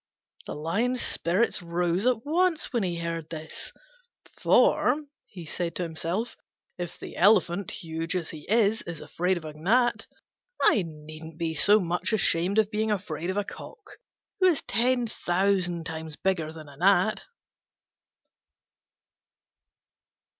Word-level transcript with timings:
The 0.47 0.55
Lion's 0.55 0.99
spirits 0.99 1.61
rose 1.61 2.07
at 2.07 2.25
once 2.25 2.73
when 2.73 2.81
he 2.81 2.97
heard 2.97 3.29
this: 3.29 3.71
"For," 4.41 4.95
he 5.27 5.45
said 5.45 5.75
to 5.75 5.83
himself, 5.83 6.35
"if 6.79 6.97
the 6.97 7.15
Elephant, 7.15 7.69
huge 7.69 8.15
as 8.15 8.31
he 8.31 8.47
is, 8.49 8.81
is 8.87 8.99
afraid 8.99 9.37
of 9.37 9.45
a 9.45 9.53
gnat, 9.53 10.07
I 10.59 10.81
needn't 10.87 11.37
be 11.37 11.53
so 11.53 11.79
much 11.79 12.13
ashamed 12.13 12.57
of 12.57 12.71
being 12.71 12.89
afraid 12.89 13.29
of 13.29 13.37
a 13.37 13.43
cock, 13.43 13.99
who 14.39 14.47
is 14.47 14.63
ten 14.63 15.05
thousand 15.05 15.85
times 15.85 16.15
bigger 16.15 16.51
than 16.51 16.67
a 16.67 16.77
gnat." 16.77 17.21